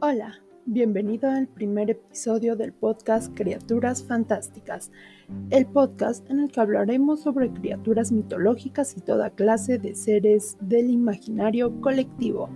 Hola, 0.00 0.40
bienvenido 0.64 1.28
al 1.28 1.48
primer 1.48 1.90
episodio 1.90 2.54
del 2.54 2.72
podcast 2.72 3.36
Criaturas 3.36 4.04
Fantásticas, 4.04 4.92
el 5.50 5.66
podcast 5.66 6.30
en 6.30 6.38
el 6.38 6.52
que 6.52 6.60
hablaremos 6.60 7.22
sobre 7.22 7.50
criaturas 7.52 8.12
mitológicas 8.12 8.96
y 8.96 9.00
toda 9.00 9.30
clase 9.30 9.76
de 9.78 9.96
seres 9.96 10.56
del 10.60 10.90
imaginario 10.90 11.80
colectivo. 11.80 12.48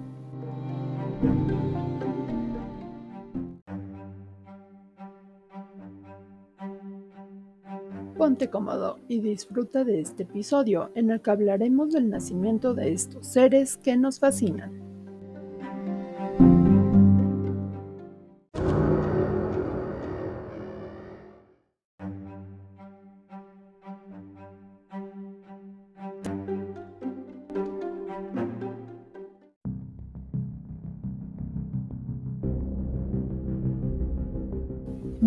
Ponte 8.17 8.51
cómodo 8.51 9.01
y 9.09 9.19
disfruta 9.19 9.83
de 9.83 10.01
este 10.01 10.23
episodio 10.23 10.93
en 10.95 11.11
el 11.11 11.21
que 11.21 11.33
hablaremos 11.33 11.93
del 11.93 12.09
nacimiento 12.09 12.73
de 12.73 12.93
estos 12.93 13.27
seres 13.27 13.79
que 13.79 13.97
nos 13.97 14.21
fascinan. 14.21 14.82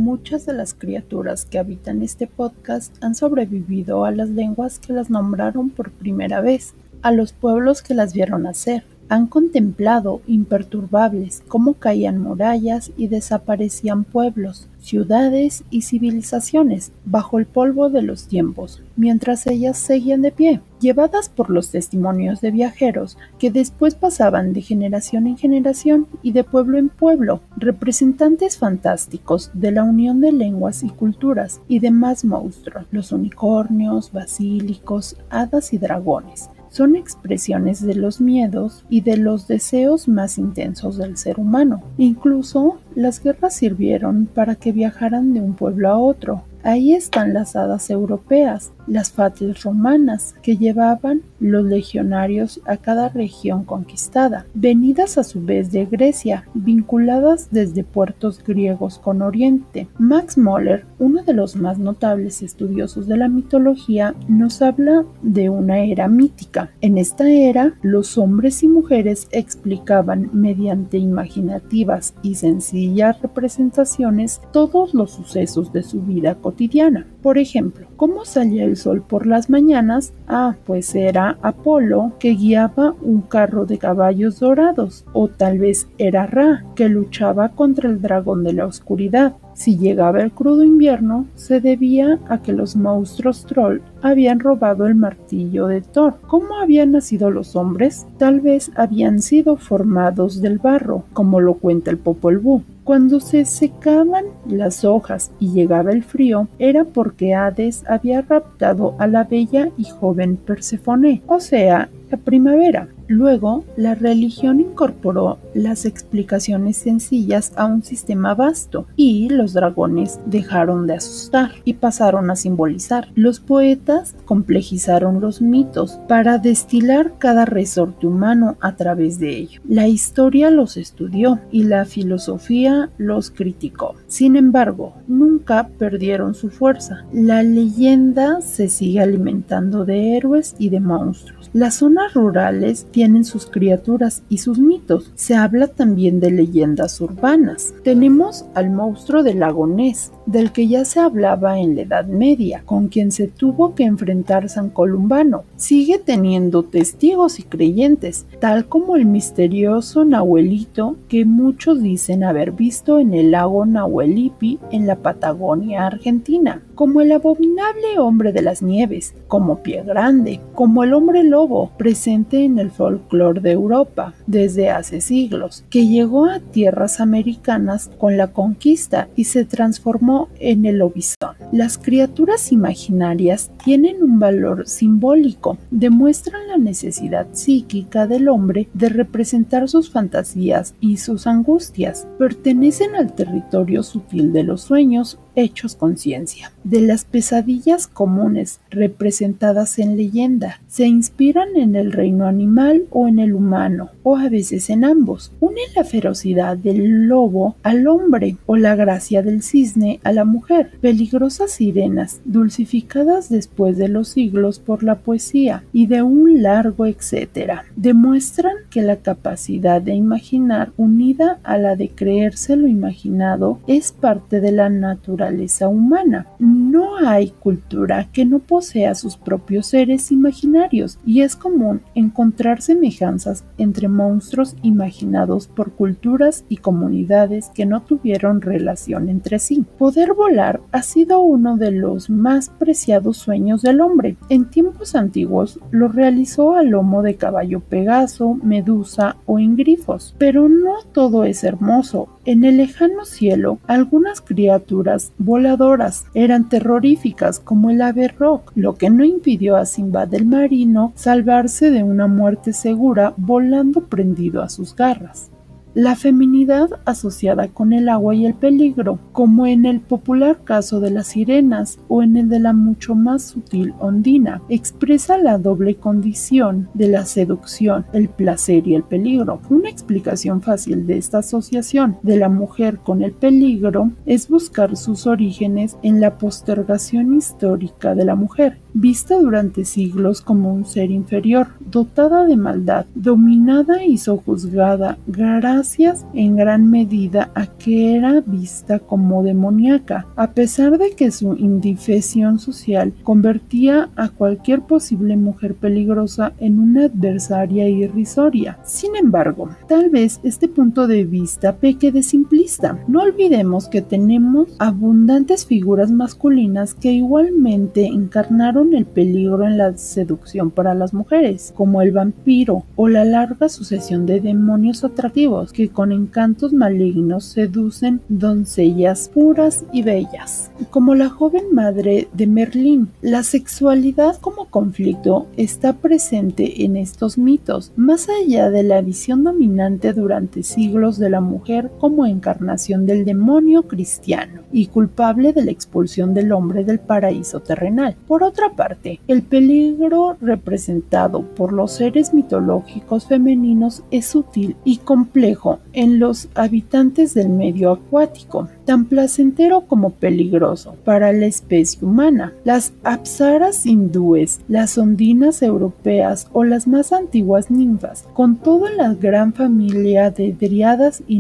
Muchas 0.06 0.46
de 0.46 0.54
las 0.54 0.76
criaturas 0.76 1.46
que 1.46 1.58
habitan 1.58 2.04
este 2.04 2.28
podcast 2.28 2.96
han 3.04 3.16
sobrevivido 3.16 4.06
a 4.06 4.12
las 4.12 4.30
lenguas 4.30 4.78
que 4.78 4.94
las 4.94 5.10
nombraron 5.10 5.72
por 5.72 5.90
primera 5.90 6.42
vez, 6.42 6.76
a 7.02 7.12
los 7.12 7.34
pueblos 7.34 7.82
que 7.82 7.96
las 7.96 8.14
vieron 8.14 8.44
nacer, 8.44 8.86
han 9.10 9.28
contemplado 9.28 10.22
imperturbables 10.28 11.44
cómo 11.48 11.76
caían 11.76 12.18
murallas 12.20 12.92
y 12.98 13.08
desaparecían 13.08 14.04
pueblos, 14.04 14.68
ciudades 14.80 15.64
y 15.70 15.82
civilizaciones 15.82 16.92
bajo 17.06 17.40
el 17.40 17.46
polvo 17.46 17.90
de 17.90 18.04
los 18.04 18.28
tiempos, 18.28 18.84
mientras 18.96 19.48
ellas 19.48 19.78
seguían 19.78 20.22
de 20.22 20.32
pie, 20.32 20.62
llevadas 20.80 21.30
por 21.30 21.50
los 21.50 21.72
testimonios 21.72 22.42
de 22.42 22.52
viajeros 22.52 23.18
que 23.40 23.50
después 23.50 23.96
pasaban 23.96 24.54
de 24.54 24.62
generación 24.62 25.28
en 25.28 25.38
generación 25.38 26.08
y 26.22 26.32
de 26.34 26.44
pueblo 26.44 26.78
en 26.78 26.90
pueblo, 26.90 27.42
representantes 27.58 28.58
fantásticos 28.58 29.50
de 29.54 29.72
la 29.72 29.84
unión 29.84 30.22
de 30.22 30.32
lenguas 30.32 30.84
y 30.84 30.90
culturas 30.90 31.62
y 31.68 31.80
demás 31.80 32.24
monstruos, 32.24 32.86
los 32.92 33.12
unicornios, 33.12 34.12
basílicos, 34.12 35.18
hadas 35.30 35.74
y 35.74 35.78
dragones, 35.78 36.50
son 36.76 36.98
expresiones 36.98 37.82
de 37.82 37.96
los 37.96 38.20
miedos 38.20 38.84
y 38.90 39.00
de 39.00 39.16
los 39.16 39.48
deseos 39.48 40.10
más 40.10 40.38
intensos 40.38 40.98
del 40.98 41.16
ser 41.16 41.40
humano. 41.40 41.82
Incluso 41.98 42.80
las 42.96 43.24
guerras 43.24 43.56
sirvieron 43.56 44.26
para 44.26 44.56
que 44.56 44.74
viajaran 44.74 45.34
de 45.34 45.40
un 45.40 45.54
pueblo 45.54 45.88
a 45.88 45.98
otro, 45.98 46.44
Ahí 46.66 46.96
están 46.96 47.36
las 47.36 47.56
hadas 47.56 47.92
europeas, 47.92 48.74
las 48.88 49.12
fates 49.12 49.62
romanas 49.62 50.34
que 50.42 50.58
llevaban 50.58 51.22
los 51.40 51.64
legionarios 51.64 52.60
a 52.66 52.78
cada 52.78 53.10
región 53.10 53.66
conquistada, 53.66 54.48
venidas 54.56 55.20
a 55.20 55.24
su 55.24 55.46
vez 55.46 55.72
de 55.72 55.86
Grecia, 55.86 56.48
vinculadas 56.56 57.50
desde 57.52 57.84
puertos 57.84 58.44
griegos 58.44 58.98
con 58.98 59.22
Oriente. 59.22 59.88
Max 60.00 60.40
Moller, 60.40 60.88
uno 60.98 61.22
de 61.22 61.34
los 61.34 61.56
más 61.56 61.78
notables 61.78 62.42
estudiosos 62.42 63.08
de 63.08 63.18
la 63.18 63.28
mitología, 63.28 64.16
nos 64.28 64.64
habla 64.64 65.06
de 65.22 65.50
una 65.50 65.82
era 65.82 66.08
mítica. 66.08 66.72
En 66.82 66.98
esta 66.98 67.30
era, 67.30 67.76
los 67.84 68.18
hombres 68.18 68.64
y 68.64 68.68
mujeres 68.68 69.28
explicaban 69.30 70.32
mediante 70.34 70.98
imaginativas 70.98 72.16
y 72.24 72.34
sencillas 72.34 73.22
representaciones 73.22 74.42
todos 74.52 74.96
los 74.96 75.12
sucesos 75.12 75.72
de 75.72 75.84
su 75.84 76.02
vida 76.02 76.34
cotidiana 76.34 76.55
cotidiana 76.56 77.15
por 77.26 77.40
ejemplo, 77.40 77.88
¿cómo 77.96 78.24
salía 78.24 78.66
el 78.66 78.78
sol 78.78 79.02
por 79.02 79.26
las 79.26 79.50
mañanas? 79.50 80.14
Ah, 80.28 80.58
pues 80.64 80.94
era 80.94 81.40
Apolo 81.42 82.12
que 82.20 82.36
guiaba 82.36 82.94
un 83.02 83.22
carro 83.22 83.66
de 83.66 83.80
caballos 83.80 84.40
dorados, 84.40 85.06
o 85.12 85.28
tal 85.28 85.58
vez 85.58 85.88
era 85.98 86.28
Ra 86.28 86.64
que 86.76 86.88
luchaba 86.88 87.50
contra 87.50 87.90
el 87.90 88.00
dragón 88.00 88.44
de 88.44 88.54
la 88.54 88.68
oscuridad. 88.68 89.34
Si 89.56 89.78
llegaba 89.78 90.22
el 90.22 90.34
crudo 90.34 90.64
invierno, 90.64 91.26
se 91.34 91.62
debía 91.62 92.20
a 92.28 92.44
que 92.44 92.52
los 92.52 92.76
monstruos 92.76 93.46
troll 93.46 93.82
habían 94.02 94.40
robado 94.42 94.86
el 94.86 94.96
martillo 94.96 95.68
de 95.68 95.82
Thor. 95.82 96.16
¿Cómo 96.28 96.60
habían 96.60 96.92
nacido 96.92 97.32
los 97.32 97.56
hombres? 97.56 98.06
Tal 98.18 98.42
vez 98.42 98.70
habían 98.76 99.22
sido 99.22 99.56
formados 99.56 100.42
del 100.42 100.60
barro, 100.60 101.06
como 101.14 101.40
lo 101.40 101.54
cuenta 101.56 101.90
el 101.90 101.98
Popol 101.98 102.38
Vuh. 102.38 102.64
Cuando 102.84 103.20
se 103.20 103.46
secaban 103.46 104.26
las 104.46 104.84
hojas 104.84 105.32
y 105.40 105.54
llegaba 105.54 105.92
el 105.92 106.04
frío, 106.04 106.50
era 106.60 106.84
porque 106.84 107.15
Hades 107.20 107.84
había 107.88 108.22
raptado 108.22 108.96
a 109.00 109.08
la 109.08 109.24
bella 109.24 109.70
y 109.78 109.86
joven 109.86 110.38
Persefone, 110.38 111.22
o 111.28 111.40
sea, 111.40 111.90
la 112.10 112.18
primavera. 112.18 112.88
Luego, 113.08 113.64
la 113.78 113.96
religión 113.96 114.60
incorporó 114.60 115.38
las 115.54 115.86
explicaciones 115.86 116.78
sencillas 116.78 117.54
a 117.56 117.66
un 117.66 117.84
sistema 117.84 118.34
vasto 118.34 118.88
y 118.96 119.30
los 119.30 119.54
dragones 119.54 120.20
dejaron 120.26 120.88
de 120.88 120.96
asustar 120.96 121.52
y 121.64 121.74
pasaron 121.74 122.32
a 122.32 122.36
simbolizar. 122.36 123.10
Los 123.16 123.40
poetas 123.40 124.16
complejizaron 124.26 125.22
los 125.22 125.42
mitos 125.42 126.00
para 126.08 126.38
destilar 126.38 127.14
cada 127.20 127.46
resorte 127.46 128.08
humano 128.08 128.58
a 128.60 128.76
través 128.76 129.20
de 129.20 129.38
ello. 129.38 129.62
La 129.68 129.88
historia 129.88 130.50
los 130.50 130.78
estudió 130.78 131.40
y 131.52 131.64
la 131.64 131.86
filosofía 131.86 132.90
los 132.98 133.30
criticó. 133.32 133.96
Sin 134.08 134.36
embargo, 134.36 134.94
nunca 135.08 135.70
perdieron 135.78 136.34
su 136.34 136.50
fuerza. 136.50 137.06
La 137.12 137.44
leyenda 137.44 138.42
se 138.42 138.68
sigue 138.70 139.02
alimentando 139.02 139.86
de 139.86 140.18
héroes 140.18 140.56
y 140.58 140.70
de 140.70 140.80
monstruos. 140.80 141.50
Las 141.54 141.76
zonas 141.76 142.14
rurales 142.14 142.88
tienen 142.96 143.26
sus 143.26 143.46
criaturas 143.46 144.24
y 144.30 144.38
sus 144.38 144.58
mitos. 144.58 145.12
Se 145.16 145.36
habla 145.36 145.68
también 145.68 146.22
de 146.22 146.32
leyendas 146.32 147.02
urbanas. 147.02 147.74
Tenemos 147.84 148.46
al 148.54 148.70
monstruo 148.70 149.22
del 149.22 149.40
lago 149.40 149.68
Ness, 149.68 150.14
del 150.26 150.54
que 150.54 150.70
ya 150.70 150.86
se 150.86 151.02
hablaba 151.02 151.60
en 151.60 151.76
la 151.76 151.82
Edad 151.82 152.06
Media, 152.06 152.64
con 152.64 152.88
quien 152.88 153.12
se 153.12 153.28
tuvo 153.28 153.76
que 153.76 153.84
enfrentar 153.84 154.48
San 154.48 154.70
Columbano. 154.70 155.44
Sigue 155.58 156.00
teniendo 156.00 156.64
testigos 156.64 157.38
y 157.38 157.44
creyentes, 157.44 158.28
tal 158.40 158.70
como 158.70 158.96
el 158.96 159.06
misterioso 159.06 160.06
Nahuelito 160.06 160.96
que 161.10 161.26
muchos 161.26 161.84
dicen 161.84 162.24
haber 162.24 162.54
visto 162.54 163.00
en 163.00 163.14
el 163.14 163.32
lago 163.32 163.66
Nahuelipi 163.66 164.58
en 164.72 164.88
la 164.88 164.96
Patagonia 164.96 165.86
Argentina, 165.86 166.64
como 166.76 167.02
el 167.02 167.12
abominable 167.12 167.98
hombre 167.98 168.32
de 168.32 168.42
las 168.42 168.62
nieves, 168.62 169.16
como 169.28 169.64
Pie 169.64 169.84
Grande, 169.84 170.40
como 170.54 170.84
el 170.84 170.94
hombre 170.94 171.24
lobo 171.24 171.72
presente 171.78 172.44
en 172.44 172.60
el 172.60 172.70
folclore 172.70 173.42
de 173.42 173.52
Europa 173.52 174.14
desde 174.28 174.70
hace 174.70 175.02
siglos, 175.02 175.64
que 175.70 175.88
llegó 175.88 176.26
a 176.26 176.40
tierras 176.40 177.00
americanas 177.00 177.90
con 177.98 178.18
la 178.18 178.28
conquista 178.28 179.08
y 179.16 179.26
se 179.26 179.46
transformó 179.46 180.30
en 180.40 180.66
el 180.66 180.80
lobizón. 180.80 181.36
Las 181.52 181.78
criaturas 181.78 182.52
imaginarias 182.52 183.52
tienen 183.64 184.04
un 184.04 184.20
valor 184.20 184.68
simbólico, 184.68 185.58
demuestran 185.72 186.48
la 186.48 186.58
necesidad 186.58 187.28
psíquica 187.32 188.08
del 188.08 188.28
hombre 188.28 188.68
de 188.74 188.90
representar 188.90 189.70
sus 189.70 189.90
fantasías 189.90 190.76
y 190.80 190.98
sus 190.98 191.28
angustias, 191.28 192.08
pertenecen 192.20 192.96
al 192.96 193.14
territorio 193.14 193.84
sutil 193.84 194.34
de 194.34 194.44
los 194.44 194.62
sueños 194.62 195.20
hechos 195.36 195.76
conciencia. 195.76 196.52
De 196.64 196.82
las 196.82 197.06
pesadillas 197.06 197.88
comunes 197.88 198.60
representadas 198.70 199.80
en 199.80 199.98
leyenda, 199.98 200.62
se 200.68 200.86
inspiran 200.86 201.56
en 201.56 201.76
el 201.76 201.92
reino 201.92 202.26
animal 202.26 202.86
o 202.90 203.08
en 203.08 203.20
el 203.20 203.34
humano, 203.34 203.90
o 204.04 204.18
a 204.18 204.30
veces 204.30 204.70
en 204.70 204.84
ambos. 204.84 205.32
Unen 205.40 205.66
la 205.76 205.84
ferocidad 205.84 206.58
del 206.58 207.08
lobo 207.08 207.56
al 207.64 207.88
hombre 207.88 208.38
o 208.46 208.56
la 208.56 208.76
gracia 208.76 209.22
del 209.22 209.42
cisne 209.42 210.00
a 210.04 210.12
la 210.12 210.26
mujer, 210.26 210.72
peligrosas 210.82 211.52
sirenas, 211.52 212.22
dulcificadas 212.26 213.30
después 213.30 213.78
de 213.78 213.88
los 213.88 214.10
siglos 214.10 214.60
por 214.60 214.84
la 214.84 215.00
poesía 215.00 215.64
y 215.74 215.88
de 215.88 216.02
un 216.02 216.42
largo 216.42 216.86
etcétera, 216.86 217.66
demuestran 217.76 218.56
que 218.70 218.82
la 218.82 218.98
capacidad 218.98 219.82
de 219.82 219.94
imaginar 219.94 220.72
unida 220.78 221.40
a 221.44 221.58
la 221.58 221.76
de 221.76 221.90
creerse 221.90 222.56
lo 222.56 222.68
imaginado 222.68 223.60
es 223.68 223.92
parte 223.92 224.42
de 224.42 224.52
la 224.52 224.70
naturaleza 224.70 225.25
humana. 225.70 226.28
No 226.40 226.98
hay 226.98 227.32
cultura 227.32 228.08
que 228.12 228.26
no 228.26 228.40
posea 228.40 228.96
sus 228.96 229.18
propios 229.18 229.68
seres 229.68 230.12
imaginarios 230.12 231.00
y 231.06 231.22
es 231.22 231.36
común 231.36 231.82
encontrar 231.94 232.62
semejanzas 232.62 233.44
entre 233.58 233.88
monstruos 233.88 234.56
imaginados 234.62 235.48
por 235.48 235.72
culturas 235.72 236.46
y 236.50 236.58
comunidades 236.58 237.50
que 237.54 237.66
no 237.66 237.82
tuvieron 237.82 238.42
relación 238.42 239.10
entre 239.10 239.40
sí. 239.40 239.66
Poder 239.78 240.14
volar 240.14 240.62
ha 240.72 240.82
sido 240.82 241.22
uno 241.22 241.58
de 241.58 241.72
los 241.72 242.10
más 242.10 242.50
preciados 242.50 243.18
sueños 243.18 243.62
del 243.62 243.82
hombre. 243.82 244.18
En 244.30 244.50
tiempos 244.50 244.96
antiguos 244.96 245.60
lo 245.72 245.88
realizó 245.88 246.56
a 246.56 246.64
lomo 246.64 247.02
de 247.02 247.16
caballo 247.16 247.60
Pegaso, 247.60 248.36
Medusa 248.42 249.18
o 249.26 249.40
en 249.40 249.56
grifos. 249.56 250.16
Pero 250.18 250.50
no 250.50 250.84
todo 250.92 251.24
es 251.24 251.44
hermoso. 251.44 252.10
En 252.26 252.44
el 252.44 252.58
lejano 252.58 253.06
cielo, 253.06 253.60
algunas 253.68 254.22
criaturas 254.22 255.14
voladoras. 255.18 256.06
Eran 256.14 256.50
terroríficas 256.50 257.40
como 257.40 257.70
el 257.70 257.82
ave 257.82 258.08
rock, 258.08 258.52
lo 258.56 258.76
que 258.76 258.90
no 258.90 259.04
impidió 259.04 259.56
a 259.56 259.66
Simbad 259.66 260.14
el 260.14 260.26
marino 260.26 260.94
salvarse 260.96 261.72
de 261.72 261.84
una 261.84 262.08
muerte 262.08 262.54
segura 262.54 263.14
volando 263.18 263.82
prendido 263.82 264.42
a 264.42 264.50
sus 264.50 264.76
garras 264.76 265.32
la 265.76 265.98
feminidad 265.98 266.70
asociada 266.86 267.50
con 267.50 267.74
el 267.74 267.90
agua 267.90 268.16
y 268.16 268.26
el 268.26 268.34
peligro, 268.34 268.98
como 269.12 269.46
en 269.46 269.66
el 269.66 269.82
popular 269.82 270.40
caso 270.46 270.80
de 270.80 270.90
las 270.90 271.08
sirenas 271.08 271.80
o 271.90 272.02
en 272.02 272.16
el 272.16 272.30
de 272.30 272.40
la 272.40 272.54
mucho 272.54 272.96
más 272.96 273.24
sutil 273.24 273.74
ondina, 273.80 274.42
expresa 274.48 275.18
la 275.18 275.38
doble 275.38 275.76
condición 275.76 276.70
de 276.74 276.88
la 276.88 277.06
seducción, 277.06 277.86
el 277.92 278.08
placer 278.08 278.66
y 278.66 278.76
el 278.76 278.84
peligro. 278.84 279.42
Una 279.50 279.70
explicación 279.70 280.42
fácil 280.42 280.88
de 280.88 280.98
esta 280.98 281.18
asociación 281.18 281.98
de 282.04 282.18
la 282.18 282.30
mujer 282.30 282.78
con 282.78 283.02
el 283.02 283.12
peligro 283.12 283.92
es 284.06 284.30
buscar 284.30 284.78
sus 284.78 285.06
orígenes 285.06 285.78
en 285.84 286.00
la 286.00 286.18
postergación 286.18 287.18
histórica 287.18 287.96
de 287.96 288.06
la 288.06 288.16
mujer, 288.16 288.60
vista 288.74 289.20
durante 289.20 289.66
siglos 289.66 290.22
como 290.22 290.54
un 290.54 290.64
ser 290.64 290.90
inferior, 290.90 291.48
dotada 291.60 292.24
de 292.26 292.38
maldad, 292.38 292.86
dominada 292.96 293.84
y 293.84 293.98
sojuzgada 293.98 294.98
gracias 295.06 295.65
en 296.14 296.36
gran 296.36 296.70
medida 296.70 297.32
a 297.34 297.48
que 297.48 297.96
era 297.96 298.22
vista 298.22 298.80
como 298.80 299.24
demoníaca, 299.24 300.06
a 300.16 300.32
pesar 300.32 300.78
de 300.78 300.92
que 300.92 301.10
su 301.10 301.36
indefensión 301.36 302.38
social 302.38 302.94
convertía 303.04 303.90
a 303.96 304.10
cualquier 304.10 304.62
posible 304.62 305.18
mujer 305.18 305.56
peligrosa 305.56 306.34
en 306.40 306.60
una 306.60 306.86
adversaria 306.86 307.68
irrisoria. 307.68 308.60
Sin 308.64 308.96
embargo, 308.96 309.50
tal 309.68 309.90
vez 309.90 310.20
este 310.24 310.48
punto 310.48 310.88
de 310.88 311.04
vista 311.04 311.56
peque 311.56 311.92
de 311.92 312.04
simplista. 312.04 312.78
No 312.88 313.02
olvidemos 313.02 313.68
que 313.68 313.82
tenemos 313.82 314.56
abundantes 314.60 315.46
figuras 315.48 315.90
masculinas 315.90 316.76
que 316.76 316.92
igualmente 316.92 317.86
encarnaron 317.86 318.74
el 318.76 318.86
peligro 318.86 319.46
en 319.46 319.58
la 319.58 319.76
seducción 319.78 320.52
para 320.52 320.76
las 320.76 320.94
mujeres, 320.94 321.54
como 321.56 321.82
el 321.82 321.92
vampiro 321.92 322.64
o 322.76 322.88
la 322.88 323.04
larga 323.04 323.50
sucesión 323.50 324.06
de 324.06 324.22
demonios 324.22 324.84
atractivos 324.84 325.55
que 325.56 325.70
con 325.70 325.94
encantos 325.94 326.52
malignos 326.52 327.24
seducen 327.24 328.02
doncellas 328.10 329.10
puras 329.14 329.64
y 329.72 329.84
bellas. 329.84 330.52
Como 330.70 330.96
la 330.96 331.10
joven 331.10 331.46
madre 331.54 332.10
de 332.12 332.28
Merlín, 332.28 332.90
la 333.02 333.24
sexualidad 333.24 334.18
como 334.18 334.50
conflicto 334.50 335.28
está 335.38 335.72
presente 335.74 336.66
en 336.66 336.76
estos 336.76 337.18
mitos, 337.18 337.72
más 337.78 338.10
allá 338.10 338.50
de 338.50 338.64
la 338.64 338.82
visión 338.82 339.24
dominante 339.24 339.94
durante 339.94 340.44
siglos 340.44 341.00
de 341.00 341.10
la 341.10 341.22
mujer 341.22 341.72
como 341.80 342.06
encarnación 342.06 342.86
del 342.86 343.06
demonio 343.06 343.64
cristiano 343.64 344.42
y 344.52 344.68
culpable 344.68 345.32
de 345.32 345.46
la 345.46 345.52
expulsión 345.52 346.14
del 346.14 346.34
hombre 346.34 346.66
del 346.66 346.80
paraíso 346.80 347.40
terrenal. 347.40 347.96
Por 348.08 348.24
otra 348.24 348.50
parte, 348.58 349.00
el 349.08 349.22
peligro 349.22 350.18
representado 350.20 351.22
por 351.22 351.54
los 351.54 351.72
seres 351.72 352.14
mitológicos 352.14 353.06
femeninos 353.06 353.84
es 353.90 354.08
sutil 354.08 354.58
y 354.66 354.78
complejo 354.78 355.45
en 355.74 356.00
los 356.00 356.30
habitantes 356.36 357.14
del 357.14 357.30
medio 357.30 357.72
acuático 357.72 358.50
tan 358.66 358.86
placentero 358.86 359.62
como 359.62 359.92
peligroso 359.92 360.76
para 360.84 361.14
la 361.14 361.28
especie 361.28 361.86
humana. 361.86 362.34
Las 362.44 362.74
apsaras 362.84 363.66
hindúes, 363.66 364.42
las 364.48 364.78
ondinas 364.78 365.42
europeas 365.42 366.28
o 366.34 366.44
las 366.44 366.68
más 366.68 366.92
antiguas 366.92 367.52
ninfas, 367.52 368.08
con 368.14 368.38
toda 368.38 368.72
la 368.72 368.94
gran 368.94 369.34
familia 369.34 370.12
de 370.12 370.34
driadas 370.34 371.04
y 371.08 371.16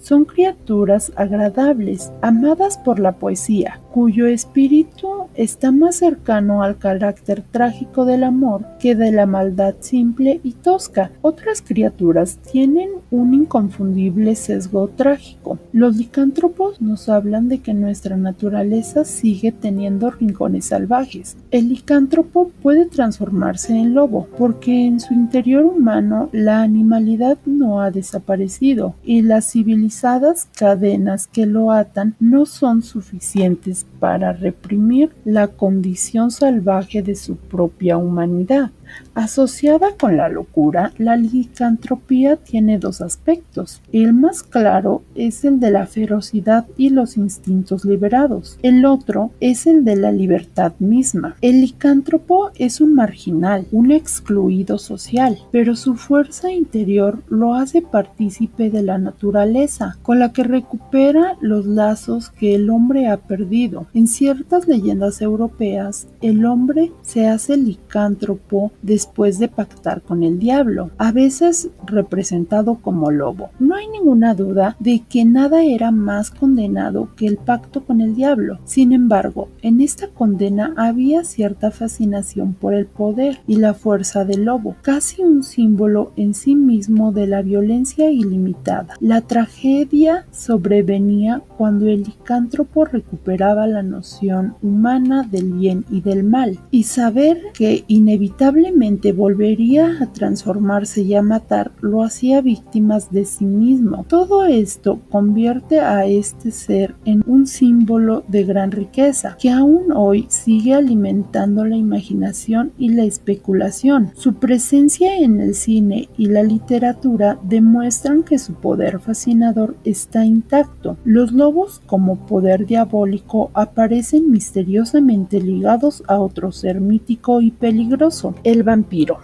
son 0.00 0.24
criaturas 0.24 1.12
agradables, 1.16 2.12
amadas 2.20 2.78
por 2.78 2.98
la 2.98 3.12
poesía, 3.12 3.80
cuyo 3.92 4.26
espíritu 4.26 5.28
está 5.34 5.70
más 5.72 5.96
cercano 5.96 6.62
al 6.62 6.78
carácter 6.78 7.42
trágico 7.50 8.04
del 8.04 8.24
amor 8.24 8.64
que 8.78 8.94
de 8.94 9.12
la 9.12 9.26
maldad 9.26 9.74
simple 9.80 10.40
y 10.42 10.52
tosca. 10.52 11.10
Otras 11.22 11.62
criaturas 11.62 12.38
tienen 12.50 12.90
un 13.10 13.34
inconfundible 13.34 14.34
sesgo 14.34 14.88
trágico. 14.88 15.58
Los 15.72 15.96
licántropos 15.96 16.55
nos 16.80 17.08
hablan 17.08 17.48
de 17.48 17.58
que 17.58 17.74
nuestra 17.74 18.16
naturaleza 18.16 19.04
sigue 19.04 19.52
teniendo 19.52 20.10
rincones 20.10 20.66
salvajes. 20.66 21.36
El 21.50 21.68
licántropo 21.68 22.50
puede 22.62 22.86
transformarse 22.86 23.74
en 23.74 23.94
lobo 23.94 24.28
porque 24.38 24.86
en 24.86 25.00
su 25.00 25.14
interior 25.14 25.64
humano 25.64 26.28
la 26.32 26.62
animalidad 26.62 27.38
no 27.44 27.80
ha 27.80 27.90
desaparecido 27.90 28.94
y 29.04 29.22
las 29.22 29.52
civilizadas 29.52 30.48
cadenas 30.56 31.26
que 31.26 31.46
lo 31.46 31.72
atan 31.72 32.14
no 32.20 32.46
son 32.46 32.82
suficientes 32.82 33.86
para 34.00 34.32
reprimir 34.32 35.10
la 35.24 35.48
condición 35.48 36.30
salvaje 36.30 37.02
de 37.02 37.14
su 37.14 37.36
propia 37.36 37.96
humanidad. 37.96 38.70
Asociada 39.14 39.96
con 39.98 40.16
la 40.16 40.28
locura, 40.28 40.92
la 40.98 41.16
licantropía 41.16 42.36
tiene 42.36 42.78
dos 42.78 43.00
aspectos. 43.00 43.80
El 43.92 44.12
más 44.12 44.42
claro 44.42 45.02
es 45.14 45.44
el 45.44 45.60
de 45.60 45.70
la 45.70 45.86
ferocidad 45.86 46.66
y 46.76 46.90
los 46.90 47.16
instintos 47.16 47.84
liberados. 47.84 48.58
El 48.62 48.84
otro 48.84 49.30
es 49.40 49.66
el 49.66 49.84
de 49.84 49.96
la 49.96 50.12
libertad 50.12 50.72
misma. 50.78 51.36
El 51.40 51.60
licántropo 51.60 52.50
es 52.56 52.80
un 52.80 52.94
marginal, 52.94 53.66
un 53.72 53.90
excluido 53.90 54.78
social, 54.78 55.38
pero 55.50 55.76
su 55.76 55.94
fuerza 55.94 56.52
interior 56.52 57.22
lo 57.28 57.54
hace 57.54 57.82
partícipe 57.82 58.70
de 58.70 58.82
la 58.82 58.98
naturaleza, 58.98 59.96
con 60.02 60.18
la 60.18 60.32
que 60.32 60.44
recupera 60.44 61.36
los 61.40 61.66
lazos 61.66 62.30
que 62.30 62.54
el 62.54 62.70
hombre 62.70 63.08
ha 63.08 63.16
perdido. 63.16 63.86
En 63.94 64.06
ciertas 64.06 64.68
leyendas 64.68 65.20
europeas, 65.20 66.06
el 66.20 66.44
hombre 66.44 66.92
se 67.02 67.26
hace 67.26 67.56
licántropo 67.56 68.72
después 68.86 69.38
de 69.38 69.48
pactar 69.48 70.02
con 70.02 70.22
el 70.22 70.38
diablo, 70.38 70.90
a 70.98 71.12
veces 71.12 71.70
representado 71.84 72.76
como 72.76 73.10
lobo. 73.10 73.50
No 73.58 73.74
hay 73.74 73.88
ninguna 73.88 74.34
duda 74.34 74.76
de 74.80 75.02
que 75.08 75.24
nada 75.24 75.64
era 75.64 75.90
más 75.90 76.30
condenado 76.30 77.10
que 77.16 77.26
el 77.26 77.36
pacto 77.36 77.84
con 77.84 78.00
el 78.00 78.14
diablo. 78.14 78.60
Sin 78.64 78.92
embargo, 78.92 79.48
en 79.62 79.80
esta 79.80 80.08
condena 80.08 80.72
había 80.76 81.24
cierta 81.24 81.70
fascinación 81.70 82.54
por 82.54 82.74
el 82.74 82.86
poder 82.86 83.40
y 83.46 83.56
la 83.56 83.74
fuerza 83.74 84.24
del 84.24 84.44
lobo, 84.44 84.76
casi 84.82 85.22
un 85.22 85.42
símbolo 85.42 86.12
en 86.16 86.34
sí 86.34 86.54
mismo 86.54 87.12
de 87.12 87.26
la 87.26 87.42
violencia 87.42 88.10
ilimitada. 88.10 88.94
La 89.00 89.20
tragedia 89.20 90.26
sobrevenía 90.30 91.42
cuando 91.56 91.86
el 91.86 92.04
licántropo 92.04 92.84
recuperaba 92.84 93.66
la 93.66 93.82
noción 93.82 94.54
humana 94.62 95.26
del 95.28 95.52
bien 95.52 95.84
y 95.90 96.00
del 96.00 96.22
mal, 96.22 96.58
y 96.70 96.84
saber 96.84 97.38
que 97.54 97.84
inevitablemente 97.88 98.75
volvería 99.16 99.96
a 100.00 100.12
transformarse 100.12 101.02
y 101.02 101.14
a 101.14 101.22
matar, 101.22 101.72
lo 101.80 102.02
hacía 102.02 102.42
víctimas 102.42 103.10
de 103.10 103.24
sí 103.24 103.44
mismo. 103.44 104.04
Todo 104.08 104.44
esto 104.44 105.00
convierte 105.10 105.80
a 105.80 106.04
este 106.04 106.50
ser 106.50 106.94
en 107.04 107.22
un 107.26 107.46
símbolo 107.46 108.24
de 108.28 108.44
gran 108.44 108.70
riqueza, 108.70 109.36
que 109.40 109.50
aún 109.50 109.92
hoy 109.94 110.26
sigue 110.28 110.74
alimentando 110.74 111.64
la 111.64 111.76
imaginación 111.76 112.72
y 112.76 112.90
la 112.90 113.04
especulación. 113.04 114.10
Su 114.14 114.34
presencia 114.34 115.18
en 115.18 115.40
el 115.40 115.54
cine 115.54 116.08
y 116.18 116.26
la 116.26 116.42
literatura 116.42 117.38
demuestran 117.42 118.24
que 118.24 118.38
su 118.38 118.54
poder 118.54 119.00
fascinador 119.00 119.76
está 119.84 120.24
intacto. 120.26 120.98
Los 121.04 121.32
lobos 121.32 121.80
como 121.86 122.26
poder 122.26 122.66
diabólico 122.66 123.50
aparecen 123.54 124.30
misteriosamente 124.30 125.40
ligados 125.40 126.02
a 126.08 126.20
otro 126.20 126.52
ser 126.52 126.80
mítico 126.80 127.40
y 127.40 127.50
peligroso, 127.50 128.34
el 128.44 128.65
vampiro. 128.66 129.18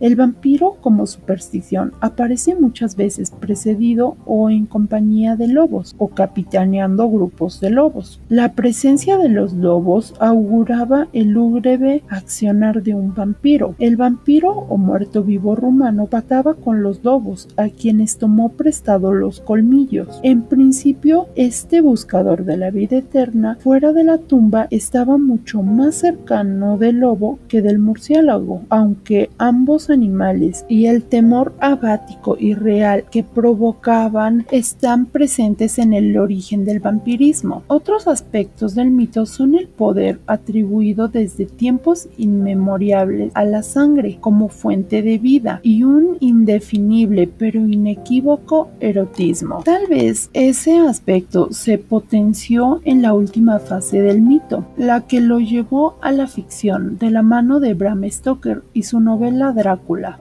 El 0.00 0.16
vampiro 0.16 0.76
como 0.80 1.06
superstición 1.06 1.92
aparece 2.00 2.54
muchas 2.54 2.96
veces 2.96 3.30
precedido 3.30 4.16
o 4.26 4.50
en 4.50 4.66
compañía 4.66 5.36
de 5.36 5.48
lobos 5.48 5.94
o 5.98 6.08
capitaneando 6.08 7.08
grupos 7.08 7.60
de 7.60 7.70
lobos. 7.70 8.20
La 8.28 8.52
presencia 8.52 9.18
de 9.18 9.28
los 9.28 9.52
lobos 9.52 10.14
auguraba 10.18 11.08
el 11.12 11.28
lúgubre 11.28 12.02
accionar 12.08 12.82
de 12.82 12.94
un 12.94 13.14
vampiro. 13.14 13.74
El 13.78 13.96
vampiro 13.96 14.50
o 14.50 14.76
muerto 14.76 15.22
vivo 15.22 15.54
rumano 15.54 16.06
pataba 16.06 16.54
con 16.54 16.82
los 16.82 17.04
lobos, 17.04 17.48
a 17.56 17.68
quienes 17.68 18.18
tomó 18.18 18.50
prestado 18.50 19.12
los 19.12 19.40
colmillos. 19.40 20.20
En 20.22 20.42
principio, 20.42 21.28
este 21.36 21.80
buscador 21.80 22.44
de 22.44 22.56
la 22.56 22.70
vida 22.70 22.98
eterna 22.98 23.56
fuera 23.60 23.92
de 23.92 24.04
la 24.04 24.18
tumba 24.18 24.66
estaba 24.70 25.18
mucho 25.18 25.62
más 25.62 25.94
cercano 25.96 26.76
del 26.78 27.00
lobo 27.00 27.38
que 27.48 27.62
del 27.62 27.78
murciélago, 27.78 28.62
aunque 28.68 29.30
ambos 29.38 29.83
animales 29.90 30.64
y 30.68 30.86
el 30.86 31.02
temor 31.02 31.54
abático 31.60 32.36
y 32.38 32.54
real 32.54 33.04
que 33.10 33.22
provocaban 33.22 34.46
están 34.50 35.06
presentes 35.06 35.78
en 35.78 35.92
el 35.92 36.16
origen 36.18 36.64
del 36.64 36.80
vampirismo. 36.80 37.62
Otros 37.66 38.08
aspectos 38.08 38.74
del 38.74 38.90
mito 38.90 39.26
son 39.26 39.54
el 39.54 39.68
poder 39.68 40.20
atribuido 40.26 41.08
desde 41.08 41.46
tiempos 41.46 42.08
inmemoriales 42.16 43.32
a 43.34 43.44
la 43.44 43.62
sangre 43.62 44.18
como 44.20 44.48
fuente 44.48 45.02
de 45.02 45.18
vida 45.18 45.60
y 45.62 45.82
un 45.82 46.16
indefinible 46.20 47.30
pero 47.38 47.60
inequívoco 47.66 48.70
erotismo. 48.80 49.62
Tal 49.64 49.86
vez 49.86 50.30
ese 50.32 50.78
aspecto 50.78 51.48
se 51.52 51.78
potenció 51.78 52.80
en 52.84 53.02
la 53.02 53.14
última 53.14 53.58
fase 53.58 54.02
del 54.02 54.22
mito, 54.22 54.64
la 54.76 55.02
que 55.06 55.20
lo 55.20 55.40
llevó 55.40 55.96
a 56.00 56.12
la 56.12 56.26
ficción 56.26 56.98
de 56.98 57.10
la 57.10 57.22
mano 57.22 57.60
de 57.60 57.74
Bram 57.74 58.04
Stoker 58.10 58.62
y 58.72 58.84
su 58.84 59.00
novela 59.00 59.52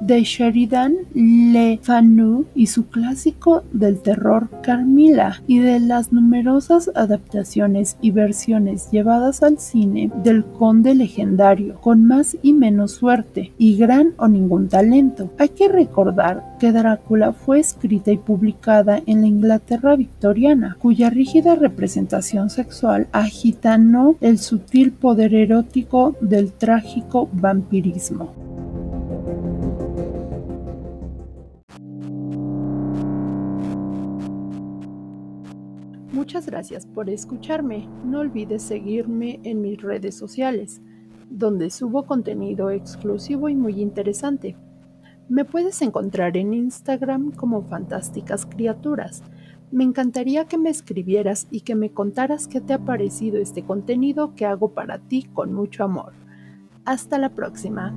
De 0.02 0.24
Sheridan 0.24 0.96
Le 1.14 1.80
Fanu 1.82 2.46
y 2.56 2.68
su 2.68 2.88
clásico 2.88 3.64
del 3.72 4.00
terror 4.00 4.50
Carmilla, 4.62 5.42
y 5.48 5.60
de 5.60 5.80
las 5.80 6.12
numerosas 6.12 6.90
adaptaciones 6.96 7.98
y 8.02 8.12
versiones 8.12 8.90
llevadas 8.92 9.44
al 9.44 9.60
cine 9.60 10.12
del 10.24 10.44
conde 10.46 10.96
legendario, 10.96 11.80
con 11.82 12.06
más 12.06 12.38
y 12.42 12.54
menos 12.54 12.92
suerte, 12.92 13.52
y 13.58 13.78
gran 13.78 14.14
o 14.18 14.28
ningún 14.28 14.68
talento. 14.68 15.30
Hay 15.38 15.50
que 15.50 15.68
recordar 15.68 16.58
que 16.60 16.72
Drácula 16.72 17.34
fue 17.34 17.60
escrita 17.60 18.12
y 18.12 18.18
publicada 18.18 19.02
en 19.06 19.22
la 19.22 19.28
Inglaterra 19.28 19.96
victoriana, 19.96 20.78
cuya 20.80 21.10
rígida 21.10 21.56
representación 21.56 22.50
sexual 22.50 23.08
agitanó 23.12 24.16
el 24.22 24.40
sutil 24.40 24.92
poder 24.92 25.34
erótico 25.34 26.16
del 26.22 26.52
trágico 26.52 27.30
vampirismo. 27.34 28.43
Muchas 36.34 36.48
gracias 36.48 36.88
por 36.88 37.12
escucharme. 37.12 37.88
No 38.04 38.22
olvides 38.22 38.64
seguirme 38.64 39.40
en 39.44 39.62
mis 39.62 39.80
redes 39.80 40.16
sociales, 40.18 40.82
donde 41.30 41.70
subo 41.70 42.08
contenido 42.08 42.72
exclusivo 42.72 43.50
y 43.50 43.56
muy 43.56 43.80
interesante. 43.80 44.58
Me 45.30 45.46
puedes 45.46 45.80
encontrar 45.84 46.36
en 46.36 46.56
Instagram 46.56 47.34
como 47.34 47.62
Fantásticas 47.62 48.48
Criaturas. 48.48 49.22
Me 49.70 49.84
encantaría 49.84 50.46
que 50.46 50.58
me 50.58 50.72
escribieras 50.72 51.46
y 51.52 51.62
que 51.62 51.76
me 51.76 51.92
contaras 51.92 52.48
qué 52.48 52.62
te 52.62 52.74
ha 52.74 52.80
parecido 52.80 53.38
este 53.38 53.62
contenido 53.62 54.34
que 54.34 54.48
hago 54.48 54.70
para 54.70 54.98
ti 54.98 55.30
con 55.36 55.54
mucho 55.54 55.84
amor. 55.84 56.14
Hasta 56.84 57.20
la 57.20 57.30
próxima. 57.30 57.94